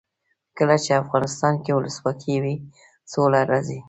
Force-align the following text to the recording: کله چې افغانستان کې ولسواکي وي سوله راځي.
کله 0.57 0.75
چې 0.83 0.91
افغانستان 1.03 1.53
کې 1.63 1.71
ولسواکي 1.75 2.35
وي 2.43 2.55
سوله 3.11 3.41
راځي. 3.51 3.79